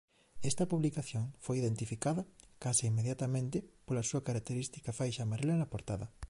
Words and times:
Esta 0.51 0.65
publicación 0.71 1.23
foi 1.43 1.55
identificada 1.59 2.23
case 2.63 2.87
inmediatamente 2.91 3.57
pola 3.85 4.07
súa 4.09 4.25
característica 4.29 4.95
faixa 4.99 5.21
amarela 5.23 5.55
na 5.59 5.71
portada. 5.75 6.07